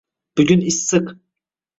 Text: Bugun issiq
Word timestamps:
Bugun 0.37 0.63
issiq 0.71 1.11